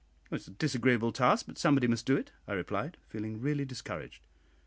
[0.31, 4.23] "It is a disagreeable task, but somebody must do it," I replied, feeling really discouraged.